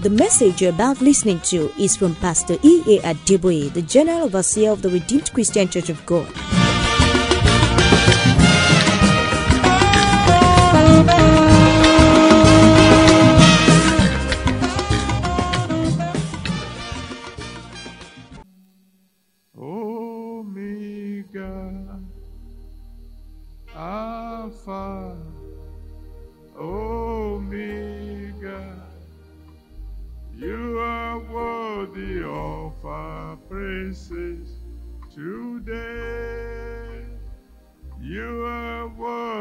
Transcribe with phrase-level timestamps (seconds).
[0.00, 3.00] The message you're about listening to is from Pastor E.A.
[3.00, 6.26] Adeboye, the General Overseer of the Redeemed Christian Church of God.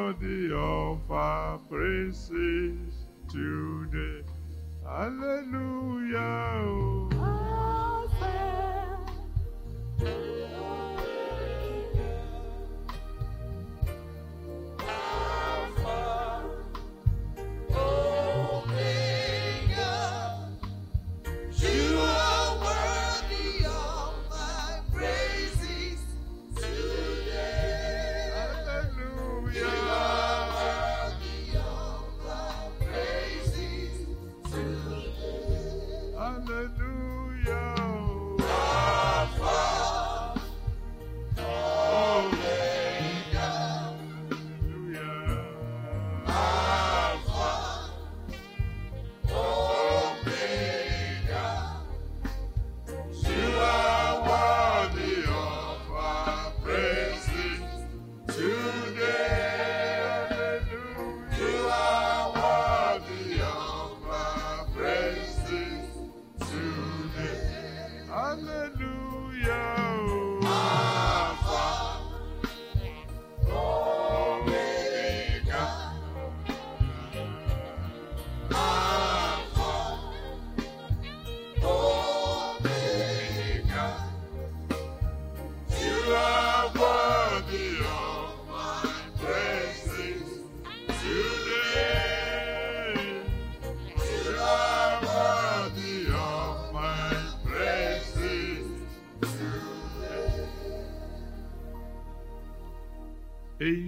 [0.10, 4.24] Worthy of our praises today.
[4.84, 6.20] Hallelujah.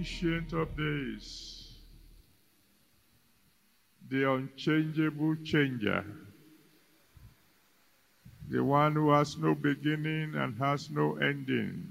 [0.02, 1.70] Ancient of days,
[4.10, 6.04] the unchangeable changer
[8.50, 11.86] the one who has no beginning and has no ending,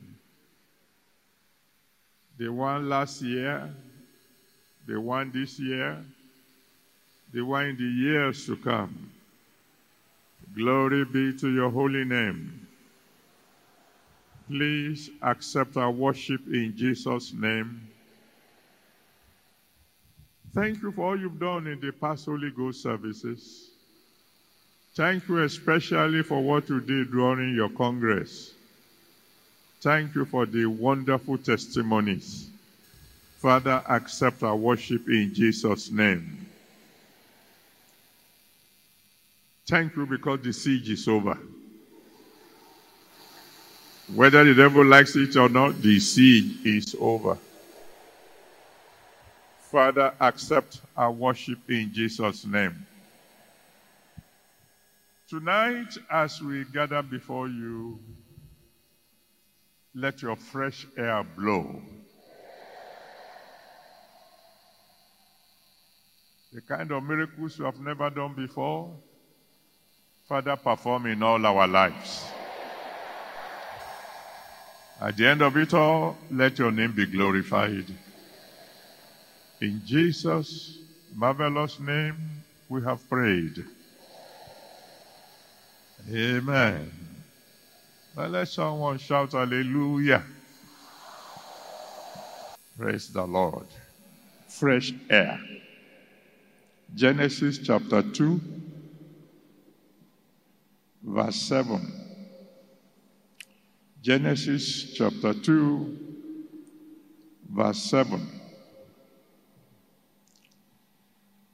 [2.37, 3.73] the one last year,
[4.85, 6.03] the one this year,
[7.31, 9.09] the one in the years to come.
[10.53, 12.67] Glory be to your holy name.
[14.49, 17.87] Please accept our worship in Jesus' name.
[20.53, 23.69] Thank you for all you've done in the past Holy Ghost services.
[24.95, 28.53] Thank you especially for what you did during your Congress.
[29.79, 32.49] Thank you for the wonderful testimonies.
[33.37, 36.45] Father, accept our worship in Jesus' name.
[39.65, 41.37] Thank you because the siege is over.
[44.13, 47.37] Whether the devil likes it or not, the siege is over.
[49.71, 52.85] Father, accept our worship in Jesus' name.
[55.29, 57.97] Tonight, as we gather before you,
[59.95, 61.81] let your fresh air blow.
[66.51, 68.93] The kind of miracles you have never done before,
[70.27, 72.25] Father, perform in all our lives.
[74.99, 77.85] At the end of it all, let your name be glorified.
[79.61, 80.79] In Jesus'
[81.13, 82.15] marvelous name,
[82.67, 83.63] we have prayed.
[86.11, 86.91] Amen.
[88.15, 90.23] Well, let someone shout hallelujah.
[92.75, 93.67] Praise the Lord.
[94.47, 95.39] Fresh air.
[96.95, 98.41] Genesis chapter 2,
[101.03, 101.93] verse 7.
[104.01, 105.97] Genesis chapter 2,
[107.53, 108.40] verse 7.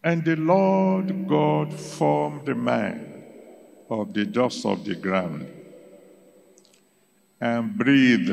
[0.07, 3.25] And the Lord God formed the man
[3.89, 5.51] of the dust of the ground
[7.41, 8.29] and breathed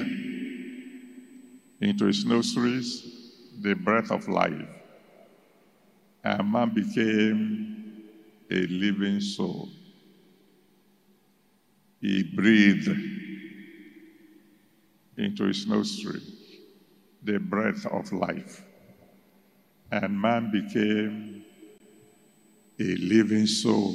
[1.81, 3.03] into his nostrils
[3.61, 4.69] the breath of life.
[6.23, 8.05] And man became
[8.49, 9.69] a living soul.
[12.01, 12.97] He breathed
[15.19, 16.23] into his nostrils
[17.21, 18.63] the breath of life.
[19.91, 21.34] And man became
[22.79, 23.95] a living soul.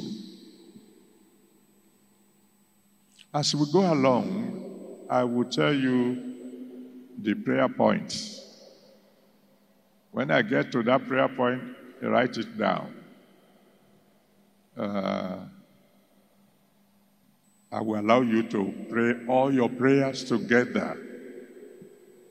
[3.32, 6.36] As we go along, I will tell you
[7.18, 8.38] the prayer points.
[10.10, 11.62] When I get to that prayer point,
[12.02, 12.94] write it down.
[14.76, 15.36] Uh,
[17.70, 20.98] I will allow you to pray all your prayers together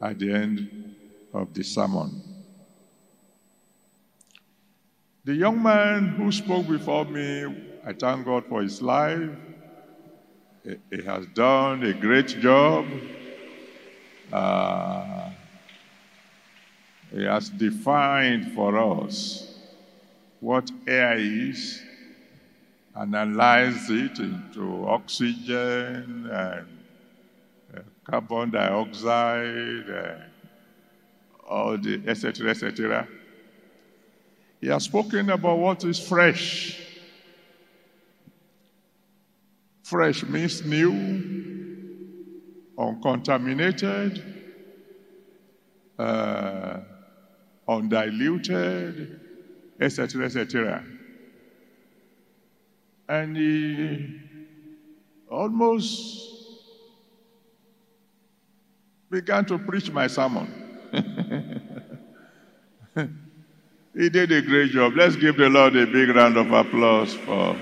[0.02, 0.96] at the end
[1.34, 2.29] of the sermon.
[5.30, 7.46] The young man who spoke before me,
[7.86, 9.30] I thank God for his life.
[10.64, 12.88] He, has done a great job.
[14.34, 15.30] Uh,
[17.12, 19.54] he has defined for us
[20.40, 21.80] what air is,
[23.00, 26.68] analyzed it into oxygen and
[27.78, 30.24] uh, carbon dioxide, and
[31.48, 32.50] all the etc.
[32.50, 33.08] etc.
[34.60, 36.78] He has spoken about what is fresh.
[39.84, 40.92] Fresh means new,
[42.78, 44.22] uncontaminated,
[45.98, 46.80] uh,
[47.68, 49.20] undiluted,
[49.80, 50.84] etc., etc.
[53.08, 54.20] And he
[55.32, 56.30] almost
[59.10, 60.54] began to preach my sermon.
[64.00, 64.94] he did a great job.
[64.96, 67.58] Let's give the Lord a big round of applause for.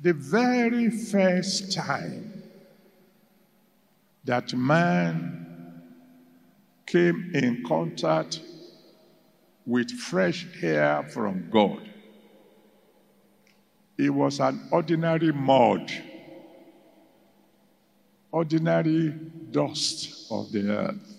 [0.00, 2.42] The very first time
[4.24, 5.46] that man
[6.84, 8.40] came in contact
[9.64, 11.88] with fresh air from God,
[13.96, 15.88] it was an ordinary mud,
[18.30, 19.08] ordinary
[19.50, 21.16] dust of the earth.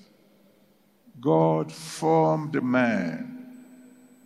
[1.20, 3.38] God formed man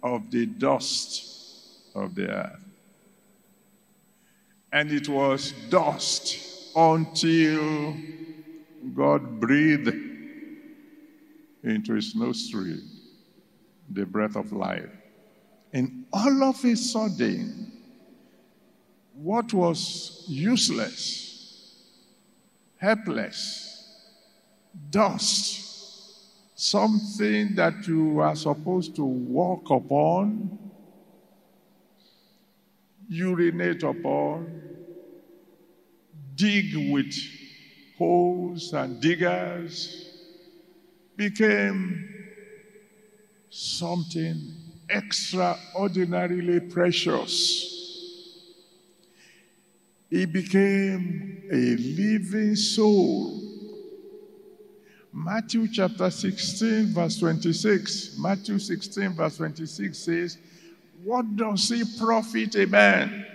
[0.04, 1.28] of the dust
[1.96, 2.60] of the earth.
[4.74, 6.38] And it was dust
[6.76, 7.96] until
[8.96, 9.94] God breathed
[11.64, 12.80] into his nostril
[13.90, 14.90] the breath of life.
[15.74, 17.72] And all of a sudden,
[19.14, 21.31] what was useless,
[22.82, 23.86] helpless,
[24.90, 25.62] dust,
[26.56, 30.58] something that you are supposed to walk upon,
[33.08, 34.62] urinate upon,
[36.34, 37.14] dig with
[38.00, 40.10] holes and diggers,
[41.16, 42.04] became
[43.52, 44.54] something
[44.90, 47.81] extraordinarily precious.
[50.12, 53.40] He became a living soul.
[55.14, 58.18] Matthew chapter 16, verse 26.
[58.20, 60.38] Matthew 16, verse 26 says,
[61.02, 63.26] What does he profit a man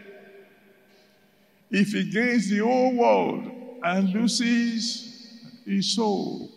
[1.71, 3.51] if he gains the whole world
[3.83, 5.31] and loses
[5.65, 6.51] his soul?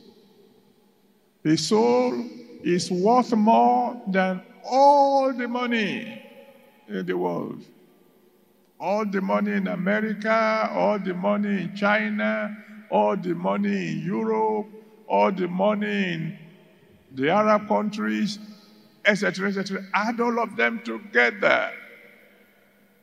[1.45, 2.25] His soul
[2.62, 6.21] is worth more than all the money
[6.89, 7.64] in the world.
[8.80, 12.56] All the money in America, all the money in China,
[12.90, 14.68] all the money in Europe,
[15.07, 16.40] all the money in
[17.12, 18.40] the Arab countries,
[19.06, 19.83] etc., etc.
[19.94, 21.71] Add all of them together.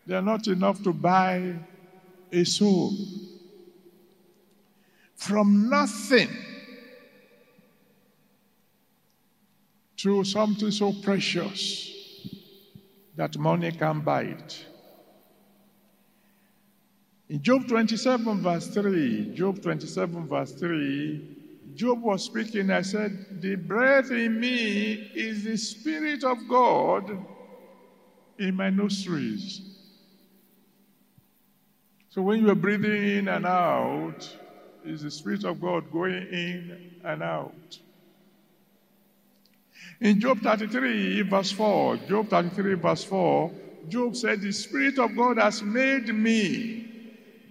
[0.06, 1.56] They're not enough to buy
[2.32, 2.92] a soul.
[5.16, 6.28] From nothing
[9.96, 11.92] to something so precious
[13.16, 14.66] that money can buy it.
[17.28, 21.36] In Job 27, verse 3, Job 27, verse 3,
[21.74, 22.70] Job was speaking.
[22.70, 27.24] I said, The breath in me is the Spirit of God
[28.38, 29.60] in my nostrils.
[32.10, 34.36] So when you are breathing in and out,
[34.84, 37.78] is the Spirit of God going in and out.
[40.00, 43.50] In Job 33, verse 4, Job 33, verse 4,
[43.88, 46.85] Job said, The Spirit of God has made me.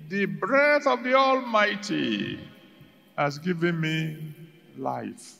[0.08, 2.40] The breath of the Almighty
[3.18, 4.36] has given me
[4.78, 5.38] life.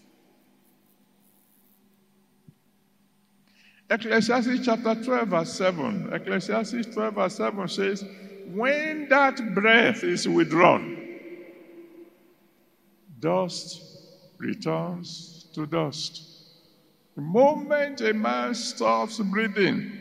[3.90, 6.14] Ecclesiastes chapter 12, verse 7.
[6.14, 8.04] Ecclesiastes 12, verse 7 says,
[8.48, 10.98] When that breath is withdrawn,
[13.20, 13.84] dust
[14.40, 16.24] returns to dust.
[17.16, 19.92] The moment a man stops breathing,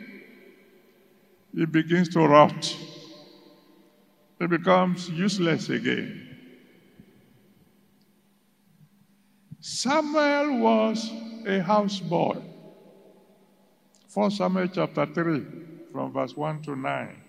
[1.53, 2.75] he begins to rot.
[4.39, 6.37] He becomes useless again.
[9.59, 11.09] Samuel was
[11.45, 12.41] a houseboy
[14.15, 15.45] 1 Samuel chapter 3,
[15.91, 17.21] from verse 1 to 9.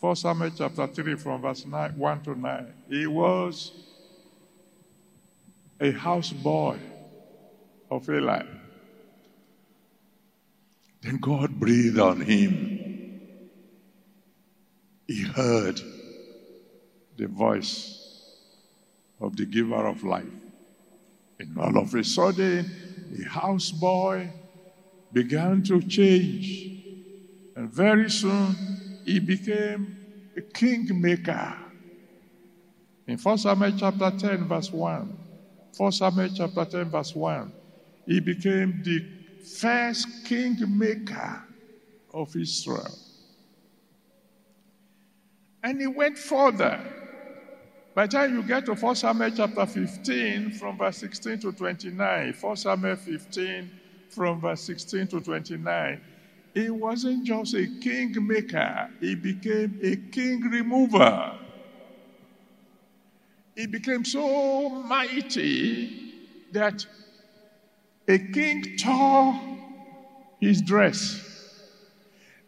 [0.00, 2.74] 1 Samuel chapter 3, from verse 9, 1 to 9.
[2.88, 3.70] He was
[5.78, 6.76] a houseboy
[7.88, 8.42] of Eli.
[11.02, 13.20] Then God breathed on him.
[15.06, 15.80] He heard
[17.16, 17.98] the voice
[19.20, 20.24] of the giver of life.
[21.38, 22.70] And all of a sudden,
[23.10, 24.30] the houseboy
[25.12, 26.84] began to change.
[27.56, 28.56] And very soon,
[29.04, 29.96] he became
[30.36, 31.54] a kingmaker.
[33.06, 35.18] In 1 Samuel chapter 10, verse 1,
[35.76, 37.52] 1 Samuel chapter 10, verse 1,
[38.06, 39.04] he became the
[39.44, 41.42] first kingmaker
[42.14, 42.94] of Israel.
[45.62, 47.01] And he went further.
[47.94, 52.34] By the time you get to 1 Samuel chapter 15, from verse 16 to 29,
[52.40, 53.70] 1 Samuel 15,
[54.08, 56.00] from verse 16 to 29,
[56.54, 61.38] he wasn't just a king maker, he became a king remover.
[63.54, 66.14] He became so mighty
[66.52, 66.86] that
[68.08, 69.38] a king tore
[70.40, 71.28] his dress.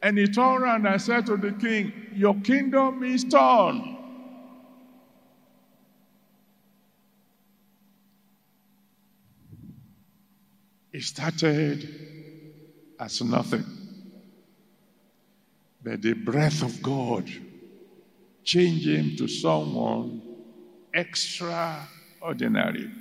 [0.02, 4.03] And he turned around and said to the king, Your kingdom is torn.
[10.94, 11.88] It started
[13.00, 13.64] as nothing.
[15.82, 17.28] But the breath of God
[18.44, 20.22] changed him to someone
[20.94, 22.92] extraordinary.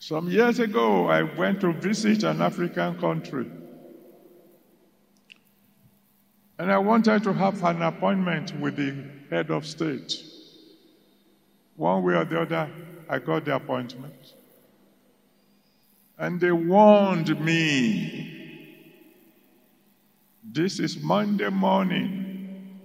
[0.00, 3.48] Some years ago, I went to visit an African country.
[6.58, 10.35] And I wanted to have an appointment with the head of state.
[11.76, 12.70] One way or the other,
[13.08, 14.14] I got the appointment.
[16.18, 18.36] And they warned me
[20.42, 22.80] this is Monday morning.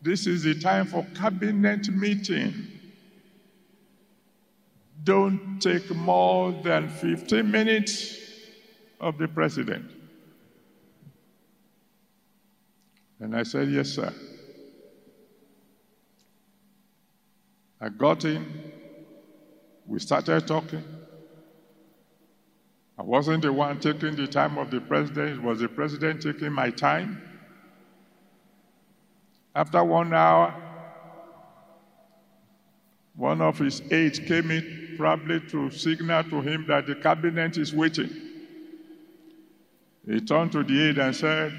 [0.00, 2.68] This is the time for cabinet meeting.
[5.02, 8.16] Don't take more than 15 minutes
[9.00, 9.90] of the president.
[13.18, 14.12] And I said, Yes, sir.
[17.80, 18.72] I got in.
[19.86, 20.84] We started talking.
[22.98, 26.52] I wasn't the one taking the time of the president, it was the president taking
[26.52, 27.22] my time.
[29.54, 30.54] After one hour,
[33.16, 37.72] one of his aides came in probably to signal to him that the cabinet is
[37.74, 38.10] waiting.
[40.06, 41.58] He turned to the aide and said,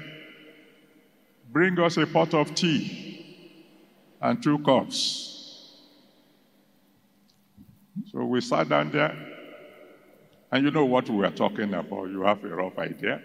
[1.50, 3.36] Bring us a pot of tea
[4.20, 5.31] and two cups.
[8.12, 9.16] So we sat down there,
[10.50, 12.10] and you know what we were talking about.
[12.10, 13.22] You have a rough idea.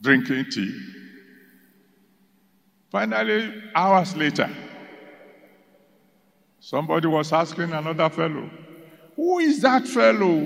[0.00, 0.80] Drinking tea.
[2.90, 4.48] Finally, hours later,
[6.60, 8.48] somebody was asking another fellow,
[9.16, 10.40] Who is that fellow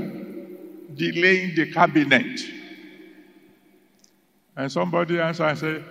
[0.95, 2.41] delaying the cabinet?
[4.57, 5.85] And somebody answered and said,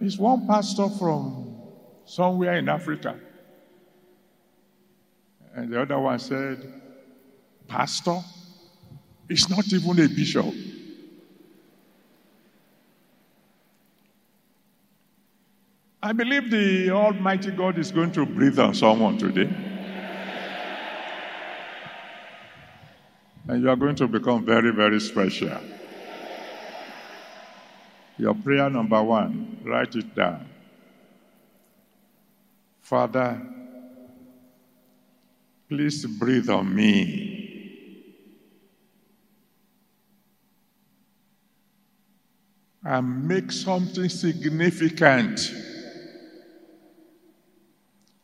[0.00, 1.56] It's one pastor from
[2.04, 3.18] somewhere in Africa.
[5.56, 6.70] And the other one said,
[7.66, 8.20] Pastor?
[9.26, 10.54] It's not even a bishop.
[16.02, 19.50] I believe the Almighty God is going to breathe on someone today.
[23.48, 25.58] And you are going to become very, very special.
[28.18, 30.46] Your prayer number one, write it down.
[32.82, 33.40] Father,
[35.68, 37.32] please breathe on me.
[42.84, 45.52] And make something significant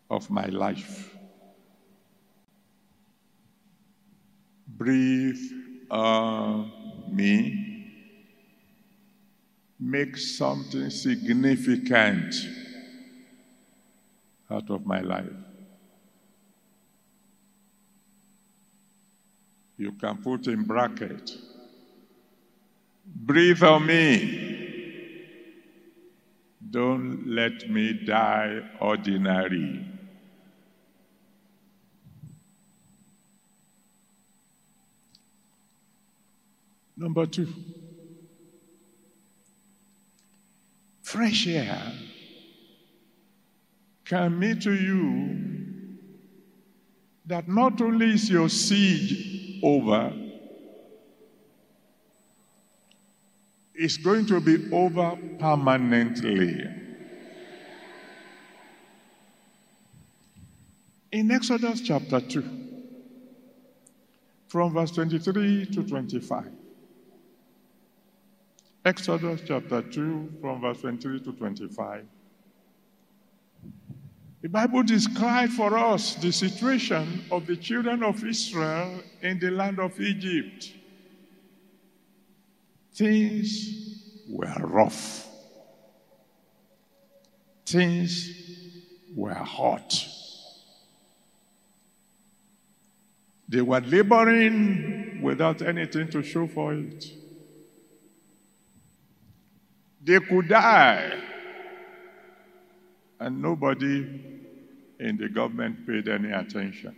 [0.08, 1.16] of my life.
[4.68, 5.40] Breathe
[5.90, 6.72] on
[7.10, 7.72] me
[9.82, 12.34] make something significant
[14.48, 15.41] out of my life.
[19.82, 21.28] You can put in bracket,
[23.04, 24.48] breathe on me.
[26.70, 29.84] Don't let me die ordinary.
[36.96, 37.52] Number two.
[41.12, 41.92] fresh air
[44.06, 45.61] can mean to you
[47.26, 50.12] that not only is your siege over,
[53.74, 56.64] it's going to be over permanently.
[61.12, 62.62] In Exodus chapter 2,
[64.48, 66.50] from verse 23 to 25.
[68.84, 72.04] Exodus chapter 2, from verse 23 to 25.
[74.42, 79.78] The Bible describes for us the situation of the children of Israel in the land
[79.78, 80.72] of Egypt.
[82.92, 85.28] Things were rough,
[87.64, 88.30] things
[89.14, 90.08] were hot.
[93.48, 97.04] They were laboring without anything to show for it.
[100.02, 101.12] They could die,
[103.22, 104.20] and nobody
[104.98, 106.96] in the government paid any attention.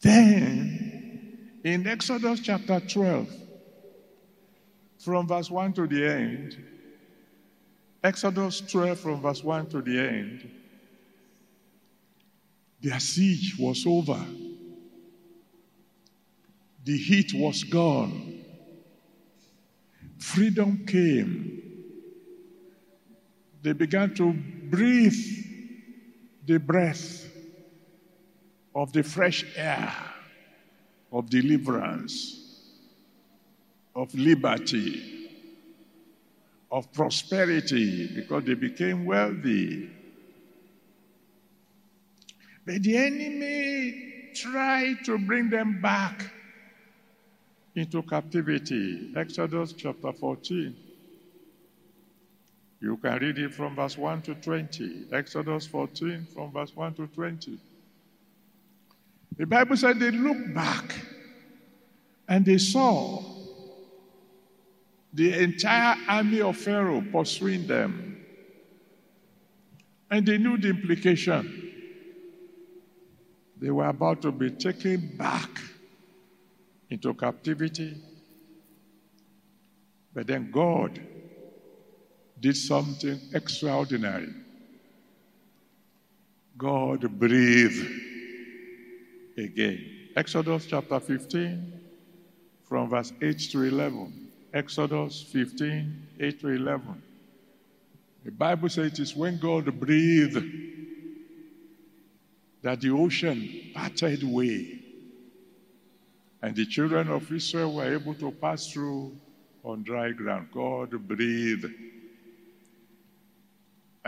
[0.00, 3.28] Then, in Exodus chapter 12,
[4.98, 6.56] from verse 1 to the end,
[8.02, 10.50] Exodus 12 from verse 1 to the end,
[12.80, 14.24] their siege was over.
[16.84, 18.44] The heat was gone.
[20.18, 21.57] Freedom came.
[23.62, 24.32] They began to
[24.70, 25.14] breathe
[26.46, 27.26] the breath
[28.74, 29.92] of the fresh air
[31.12, 32.70] of deliverance,
[33.94, 35.30] of liberty,
[36.70, 39.90] of prosperity, because they became wealthy.
[42.64, 46.30] But the enemy tried to bring them back
[47.74, 49.12] into captivity.
[49.16, 50.76] Exodus chapter 14.
[52.80, 55.06] You can read it from verse 1 to 20.
[55.12, 57.58] Exodus 14 from verse 1 to 20.
[59.36, 60.94] The Bible said they looked back
[62.28, 63.22] and they saw
[65.12, 68.24] the entire army of Pharaoh pursuing them.
[70.10, 71.72] And they knew the implication.
[73.60, 75.50] They were about to be taken back
[76.90, 77.96] into captivity.
[80.14, 81.00] But then God
[82.40, 84.32] did something extraordinary.
[86.56, 87.86] God breathed
[89.36, 89.84] again.
[90.16, 91.72] Exodus chapter 15,
[92.68, 94.30] from verse 8 to 11.
[94.52, 97.02] Exodus 15, 8 to 11.
[98.24, 100.44] The Bible says it is when God breathed
[102.62, 104.80] that the ocean parted way
[106.42, 109.16] and the children of Israel were able to pass through
[109.64, 110.48] on dry ground.
[110.52, 111.66] God breathed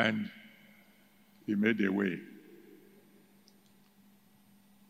[0.01, 0.31] and
[1.47, 2.19] he made a way.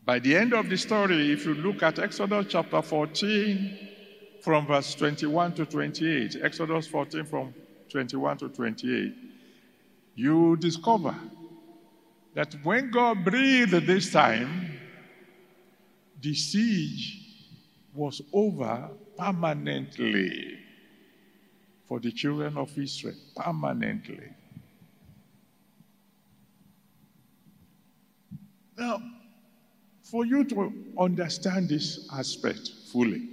[0.05, 3.89] By the end of the story, if you look at Exodus chapter 14,
[4.41, 7.53] from verse 21 to 28, Exodus 14 from
[7.89, 9.13] 21 to 28,
[10.15, 11.15] you discover
[12.33, 14.79] that when God breathed this time,
[16.21, 17.19] the siege
[17.93, 20.57] was over permanently
[21.87, 23.15] for the children of Israel.
[23.35, 24.40] Permanently.
[28.77, 29.01] Now,
[30.03, 33.27] for you to understand this aspect fully,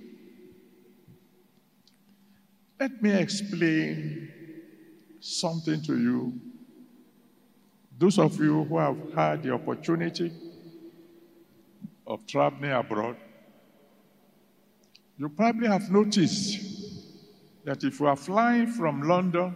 [2.79, 4.31] let me explain
[5.21, 6.41] something to you.
[7.99, 10.33] Those of you who have had the opportunity
[12.07, 13.17] of traveling abroad,
[15.19, 16.61] you probably have noticed
[17.65, 19.53] that if you are flying from London,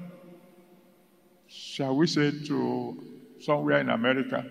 [1.46, 2.96] shall we say, to
[3.40, 4.44] somewhere in America,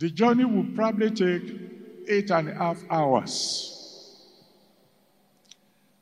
[0.00, 1.42] the journey will probably take
[2.08, 3.76] eight and a half hours.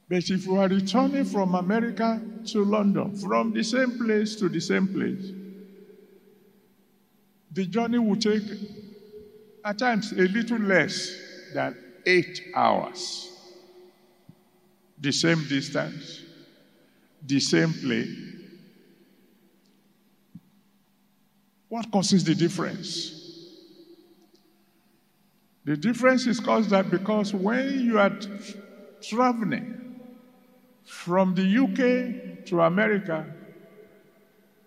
[0.09, 4.61] But if you are returning from America to London, from the same place to the
[4.61, 5.33] same place,
[7.53, 8.45] the journey will take
[9.65, 11.11] at times a little less
[11.53, 13.33] than eight hours.
[15.01, 16.23] The same distance,
[17.27, 18.61] the same plane.
[21.69, 23.18] What causes the difference?
[25.69, 28.19] The difference is caused that because when you are
[29.03, 30.01] traveling
[30.83, 33.27] from the UK to America,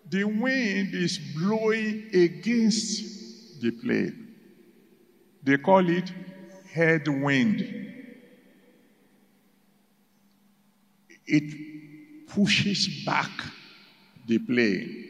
[0.08, 4.28] the wind is blowing against the plane.
[5.42, 6.08] They call it
[6.72, 7.62] headwind.
[11.26, 13.32] It pushes back
[14.28, 15.08] the plane.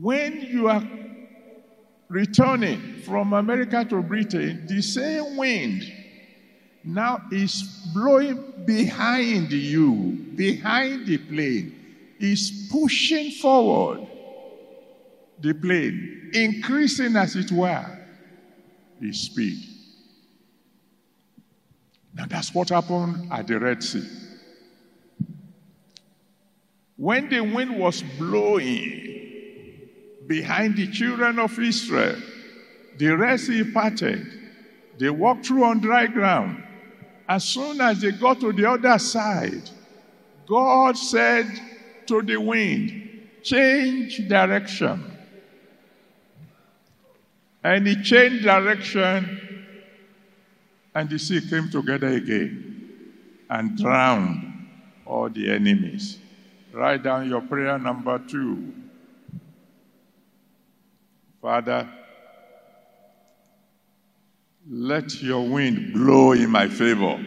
[0.00, 0.82] When you are
[2.08, 5.82] returning from America to Britain, the same wind
[6.84, 7.62] now is
[7.94, 11.74] blowing behind you, behind the plane,
[12.20, 14.06] is pushing forward
[15.40, 17.86] the plane, increasing as it were
[19.00, 19.62] the speed.
[22.14, 24.08] Now that's what happened at the Red Sea.
[26.96, 29.00] When the wind was blowing
[30.26, 32.16] behind the children of Israel,
[32.98, 34.26] the Red Sea parted.
[34.98, 36.62] They walked through on dry ground.
[37.28, 39.70] As soon as they got to the other side,
[40.46, 41.46] God said
[42.06, 43.00] to the wind,
[43.42, 45.10] Change direction.
[47.62, 49.66] And he changed direction,
[50.94, 52.74] and the sea came together again
[53.48, 54.68] and drowned
[55.06, 56.18] all the enemies.
[56.72, 58.74] Write down your prayer number two.
[61.40, 61.88] Father,
[64.68, 67.22] let your wind blow in my favor.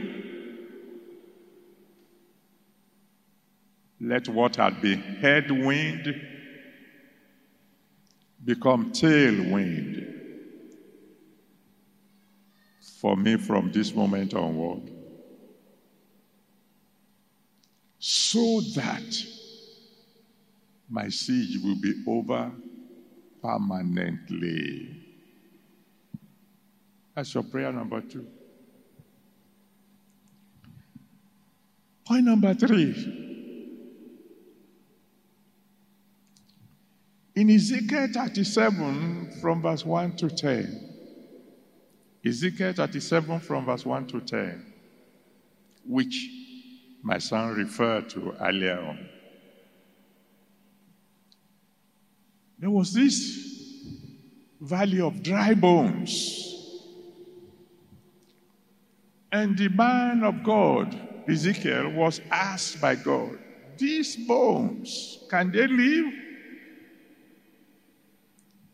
[4.00, 6.22] Let what had been headwind
[8.44, 10.14] become tailwind
[13.02, 14.92] for me from this moment onward.
[18.00, 19.26] So that
[20.90, 22.52] my siege will be over
[23.42, 25.07] permanently.
[27.18, 28.28] That's your prayer number two.
[32.06, 32.94] Point number three.
[37.34, 40.94] In Ezekiel 37, from verse 1 to 10,
[42.24, 44.74] Ezekiel 37, from verse 1 to 10,
[45.88, 46.30] which
[47.02, 49.10] my son referred to earlier on.
[52.60, 53.74] There was this
[54.62, 56.54] valley of dry bones.
[59.32, 63.38] And the man of God, Ezekiel, was asked by God,
[63.78, 66.14] These bones, can they live?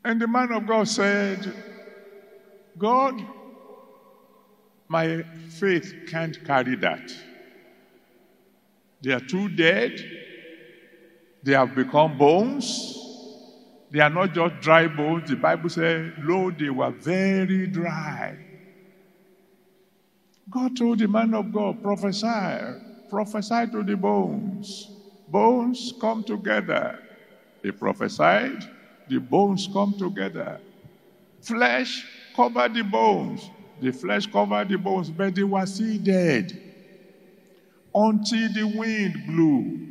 [0.05, 1.51] And the man of God said,
[2.77, 3.15] God,
[4.87, 7.11] my faith can't carry that.
[9.01, 9.99] They are too dead.
[11.41, 12.99] They have become bones.
[13.91, 15.29] They are not just dry bones.
[15.29, 18.37] The Bible says, lo, they were very dry.
[20.53, 24.87] God told the man of God, prophesy, prophesy to the bones.
[25.27, 26.99] Bones come together.
[27.63, 28.63] He prophesied,
[29.09, 30.59] the bones come together.
[31.41, 33.49] Flesh covered the bones.
[33.81, 36.51] The flesh covered the bones, but they were still dead
[37.95, 39.87] until the wind blew.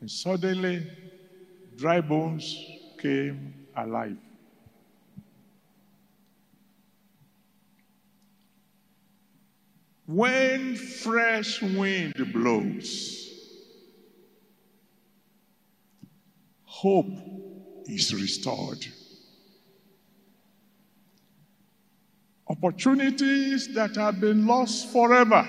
[0.00, 0.86] And suddenly,
[1.76, 2.56] dry bones
[2.96, 4.16] came alive.
[10.12, 13.30] When fresh wind blows,
[16.64, 17.06] hope
[17.86, 18.84] is restored.
[22.48, 25.48] Opportunities that have been lost forever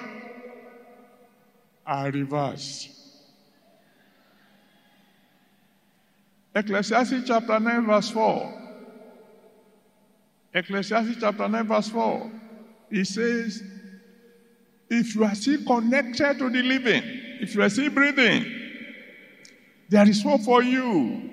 [1.84, 2.90] are reversed.
[6.54, 8.54] Ecclesiastes chapter 9, verse 4.
[10.54, 12.32] Ecclesiastes chapter 9, verse 4.
[12.92, 13.64] It says,
[14.92, 17.02] if you are still connected to the living,
[17.40, 18.46] if you are still breathing,
[19.88, 21.32] there is hope for you.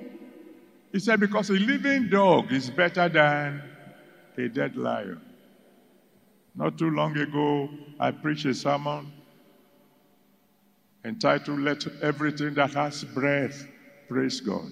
[0.92, 3.61] He said, because a living dog is better than
[4.37, 5.21] a dead lion.
[6.55, 7.68] Not too long ago,
[7.99, 9.12] I preached a sermon
[11.05, 13.66] entitled, Let Everything That Has Breath
[14.09, 14.71] Praise God.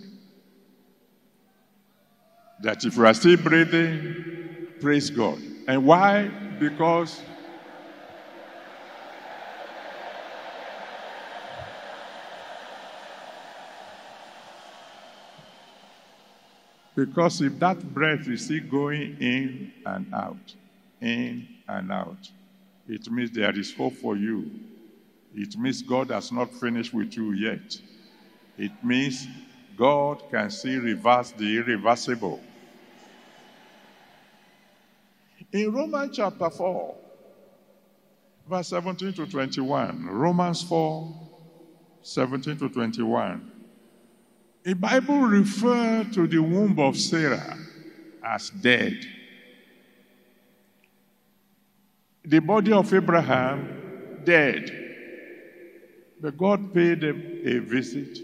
[2.63, 5.39] That if you are still breathing, praise God.
[5.67, 6.29] And why?
[6.59, 7.21] Because
[16.97, 20.55] Because if that breath is still going in and out,
[21.01, 22.31] in and out,
[22.89, 24.51] it means there is hope for you.
[25.35, 27.79] It means God has not finished with you yet.
[28.57, 29.29] It means
[29.77, 32.41] God can still reverse the irreversible.
[35.53, 36.95] In Romans chapter 4,
[38.49, 41.15] verse 17 to 21, Romans 4,
[42.03, 43.53] 17 to 21,
[44.67, 47.57] the Bible refers to the womb of Sarah
[48.25, 48.99] as dead.
[52.25, 54.73] The body of Abraham, dead.
[56.21, 58.19] But God paid a, a visit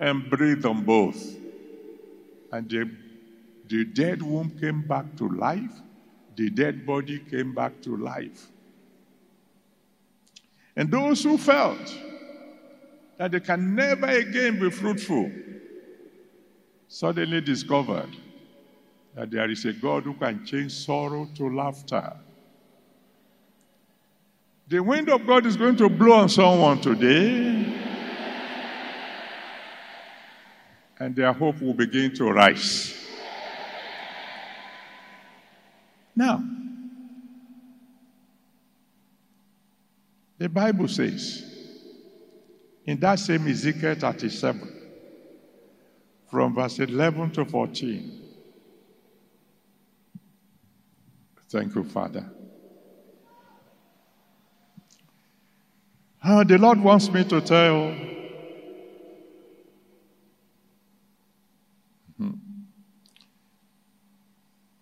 [0.00, 1.36] and breathed on both.
[2.50, 2.90] And the,
[3.68, 5.82] The dead womb came back to life,
[6.34, 8.46] the dead body came back to life.
[10.76, 11.94] And those who felt
[13.18, 15.30] that they can never again be fruitful
[16.94, 18.08] suddenly discovered
[19.16, 22.12] that there is a God who can change sorrow to laughter.
[24.68, 27.66] The wind of God is going to blow on someone today,
[31.00, 32.94] and their hope will begin to rise.
[36.14, 36.44] Now,
[40.38, 41.42] the Bible says
[42.86, 44.83] in that same Ezekiel 37,
[46.34, 48.10] from verse 11 to 14.
[51.48, 52.28] Thank you, Father.
[56.24, 57.94] Uh, the Lord wants me to tell
[62.18, 62.30] Hmm.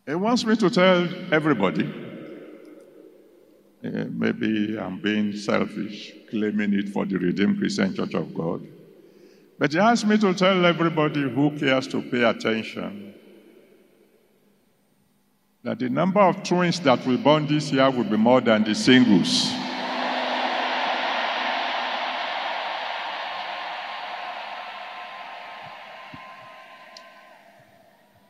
[0.06, 1.84] He wants me to tell everybody.
[3.84, 8.66] Uh, maybe I'm being selfish, claiming it for the Redeemed Christian Church of God.
[9.62, 13.14] But he asked me to tell everybody who cares to pay attention
[15.62, 18.74] that the number of twins that will born this year will be more than the
[18.74, 19.52] singles.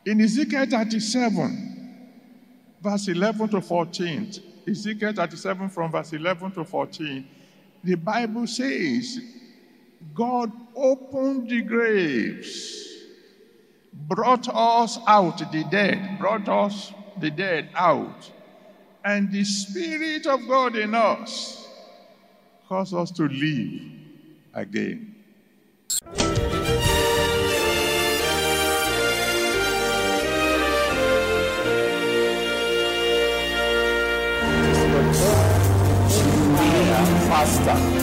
[0.05, 1.95] In Ezekiel 37,
[2.79, 4.33] verse 11 to 14,
[4.67, 7.27] Ezekiel 37 from verse 11 to 14,
[7.83, 9.19] the Bible says,
[10.13, 12.87] God opened the graves,
[13.93, 18.31] brought us out, the dead, brought us, the dead, out.
[19.05, 21.67] And the Spirit of God in us
[22.67, 23.81] caused us to live
[24.53, 25.13] again.
[37.45, 38.02] faster.